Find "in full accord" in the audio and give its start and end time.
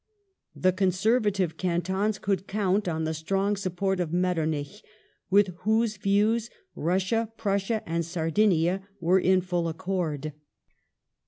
9.19-10.33